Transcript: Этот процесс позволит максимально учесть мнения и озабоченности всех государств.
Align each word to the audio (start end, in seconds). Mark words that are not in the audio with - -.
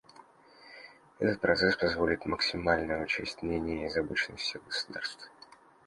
Этот 1.19 1.39
процесс 1.41 1.75
позволит 1.77 2.25
максимально 2.25 3.03
учесть 3.03 3.43
мнения 3.43 3.83
и 3.83 3.85
озабоченности 3.87 4.43
всех 4.53 4.65
государств. 4.65 5.29